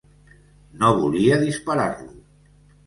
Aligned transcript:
No 0.83 0.91
volia 1.03 1.39
disparar-lo. 1.47 2.13